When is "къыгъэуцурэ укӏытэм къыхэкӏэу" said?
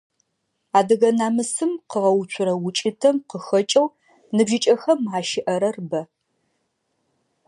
1.89-3.87